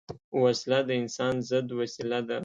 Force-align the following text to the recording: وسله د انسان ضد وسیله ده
وسله 0.43 0.79
د 0.87 0.89
انسان 1.01 1.33
ضد 1.49 1.69
وسیله 1.79 2.19
ده 2.27 2.37